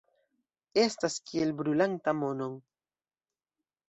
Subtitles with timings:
[0.83, 2.57] Estas kiel brulanta monon.